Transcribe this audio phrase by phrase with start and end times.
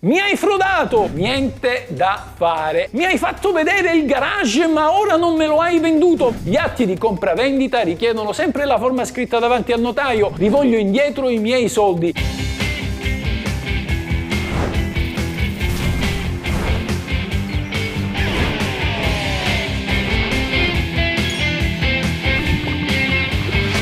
[0.00, 1.08] Mi hai frodato!
[1.14, 2.88] Niente da fare.
[2.90, 6.34] Mi hai fatto vedere il garage ma ora non me lo hai venduto.
[6.42, 10.32] Gli atti di compravendita richiedono sempre la forma scritta davanti al notaio.
[10.36, 12.12] Rivoglio indietro i miei soldi.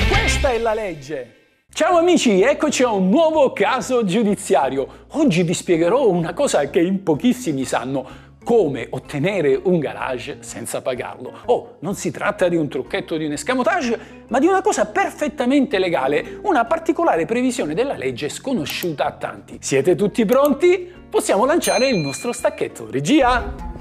[0.08, 1.43] Questa è la legge.
[1.74, 4.86] Ciao amici, eccoci a un nuovo caso giudiziario.
[5.14, 8.06] Oggi vi spiegherò una cosa che in pochissimi sanno,
[8.44, 11.32] come ottenere un garage senza pagarlo.
[11.46, 15.80] Oh, non si tratta di un trucchetto di un escamotage, ma di una cosa perfettamente
[15.80, 19.56] legale, una particolare previsione della legge sconosciuta a tanti.
[19.60, 20.88] Siete tutti pronti?
[21.10, 22.88] Possiamo lanciare il nostro stacchetto.
[22.88, 23.73] Regia!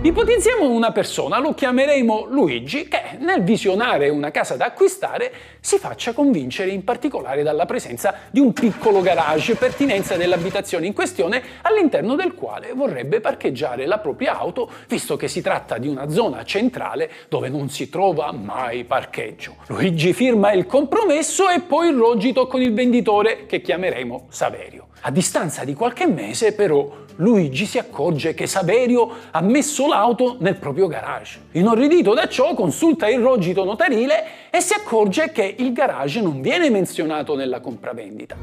[0.00, 6.12] Ipotizziamo una persona, lo chiameremo Luigi, che nel visionare una casa da acquistare si faccia
[6.12, 12.34] convincere in particolare dalla presenza di un piccolo garage pertinenza dell'abitazione in questione all'interno del
[12.34, 17.48] quale vorrebbe parcheggiare la propria auto, visto che si tratta di una zona centrale dove
[17.48, 19.56] non si trova mai parcheggio.
[19.66, 24.86] Luigi firma il compromesso e poi il rogito con il venditore che chiameremo Saverio.
[25.00, 30.56] A distanza di qualche mese però Luigi si accorge che Saverio ha messo l'auto nel
[30.56, 31.40] proprio garage.
[31.52, 36.70] Inorridito da ciò consulta il rogito notarile e si accorge che il garage non viene
[36.70, 38.36] menzionato nella compravendita.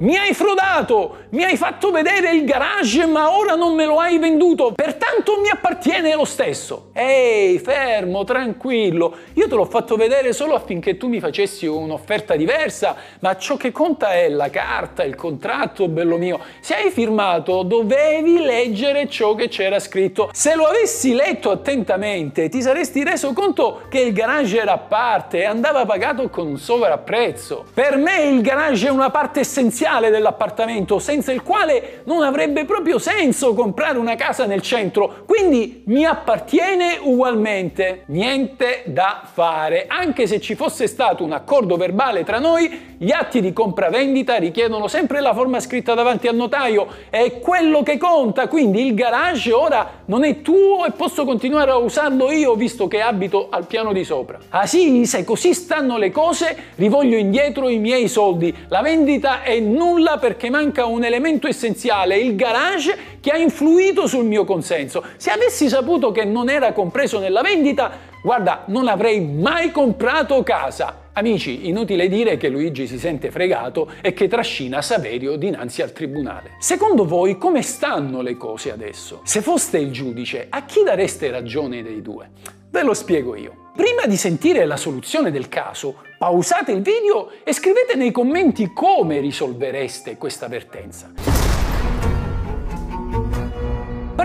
[0.00, 4.18] Mi hai frodato, mi hai fatto vedere il garage ma ora non me lo hai
[4.18, 6.90] venduto, pertanto mi appartiene lo stesso.
[6.94, 12.96] Ehi, fermo, tranquillo, io te l'ho fatto vedere solo affinché tu mi facessi un'offerta diversa,
[13.20, 16.40] ma ciò che conta è la carta, il contratto, bello mio.
[16.60, 20.30] Se hai firmato dovevi leggere ciò che c'era scritto.
[20.32, 25.40] Se lo avessi letto attentamente ti saresti reso conto che il garage era a parte
[25.40, 27.66] e andava pagato con un sovrapprezzo.
[27.74, 32.98] Per me il garage è una parte essenziale dell'appartamento, senza il quale non avrebbe proprio
[32.98, 38.02] senso comprare una casa nel centro, quindi mi appartiene ugualmente.
[38.06, 43.40] Niente da fare, anche se ci fosse stato un accordo verbale tra noi, gli atti
[43.40, 48.86] di compravendita richiedono sempre la forma scritta davanti al notaio, è quello che conta, quindi
[48.86, 53.48] il garage ora non è tuo e posso continuare a usarlo io visto che abito
[53.50, 54.38] al piano di sopra.
[54.50, 59.60] Ah sì, se così stanno le cose, rivoglio indietro i miei soldi, la vendita è
[59.60, 65.04] nulla perché manca un elemento essenziale, il garage che ha influito sul mio consenso.
[65.16, 67.90] Se avessi saputo che non era compreso nella vendita,
[68.22, 71.06] guarda, non avrei mai comprato casa.
[71.14, 76.52] Amici, inutile dire che Luigi si sente fregato e che trascina Saverio dinanzi al tribunale.
[76.60, 79.22] Secondo voi come stanno le cose adesso?
[79.24, 82.30] Se foste il giudice, a chi dareste ragione dei due?
[82.70, 83.66] Ve lo spiego io.
[83.78, 89.20] Prima di sentire la soluzione del caso, pausate il video e scrivete nei commenti come
[89.20, 91.37] risolvereste questa vertenza.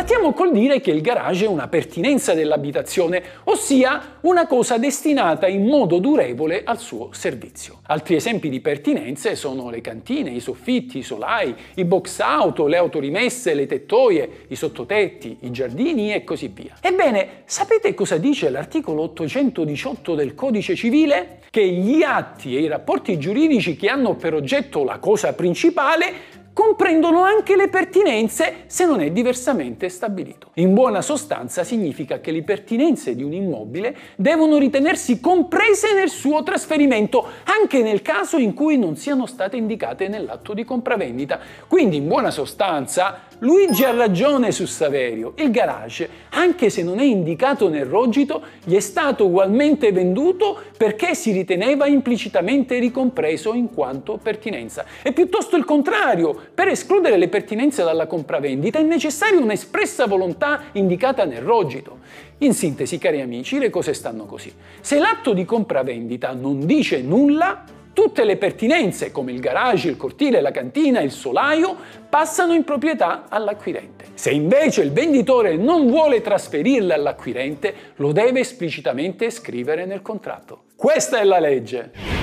[0.03, 5.66] Partiamo col dire che il garage è una pertinenza dell'abitazione, ossia una cosa destinata in
[5.66, 7.80] modo durevole al suo servizio.
[7.84, 12.75] Altri esempi di pertinenze sono le cantine, i soffitti, i solai, i box auto, le
[12.75, 16.75] autorimesse, le tettoie, i sottotetti, i giardini e così via.
[16.81, 21.40] Ebbene, sapete cosa dice l'articolo 818 del Codice Civile?
[21.50, 27.24] Che gli atti e i rapporti giuridici che hanno per oggetto la cosa principale comprendono
[27.24, 30.52] anche le pertinenze se non è diversamente stabilito.
[30.56, 36.44] In buona sostanza significa che le pertinenze di un immobile devono ritenersi comprese nel suo
[36.44, 41.40] trasferimento, anche nel caso in cui non siano state indicate nell'atto di compravendita.
[41.68, 47.04] Quindi in buona sostanza Luigi ha ragione su Saverio, il garage, anche se non è
[47.04, 54.18] indicato nel rogito, gli è stato ugualmente venduto perché si riteneva implicitamente ricompreso in quanto
[54.18, 54.86] pertinenza.
[55.02, 61.26] È piuttosto il contrario, per escludere le pertinenze dalla compravendita è necessaria un'espressa volontà indicata
[61.26, 61.98] nel rogito.
[62.38, 64.53] In sintesi, cari amici, le cose stanno così.
[64.80, 70.41] Se l'atto di compravendita non dice nulla, Tutte le pertinenze, come il garage, il cortile,
[70.41, 71.75] la cantina, il solaio,
[72.09, 74.05] passano in proprietà all'acquirente.
[74.16, 80.63] Se invece il venditore non vuole trasferirle all'acquirente, lo deve esplicitamente scrivere nel contratto.
[80.75, 82.22] Questa è la legge.